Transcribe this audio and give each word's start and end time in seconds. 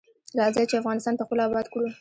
راځی 0.39 0.65
چی 0.69 0.75
افغانستان 0.81 1.13
پخپله 1.19 1.41
اباد 1.47 1.65
کړو. 1.73 1.85